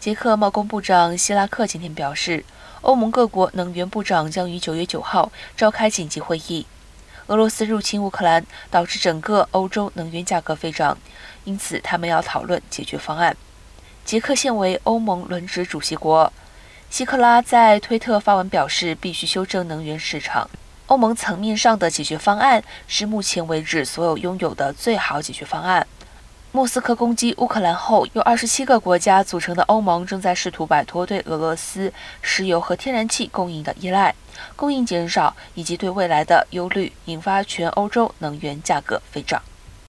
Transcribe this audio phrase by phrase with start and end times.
[0.00, 2.42] 捷克贸工部长希拉克今天表示，
[2.80, 6.66] 欧盟各国能源部长将于九月九号召开紧急会议。
[7.26, 10.96] 俄罗斯入侵乌克兰，导致整个欧洲能源价格飞涨，
[11.44, 13.36] 因此他们要讨论解决方案。
[14.02, 16.32] 捷克现为欧盟轮值主席国。
[16.88, 20.48] 希克拉在推特发文表示，必须修正能源市场。
[20.86, 25.86] 欧盟层面上的解决方案是目前为止所有拥有的最好解决方案。
[26.52, 31.92] 莫斯科攻击乌克兰后，由二十七个国家组成的欧盟正在试图摆脱对俄罗斯
[32.22, 34.12] 石油和天然气供应的依赖，
[34.56, 39.40] 供应减少以及对未来的忧虑，引发全欧洲能源价格飞涨。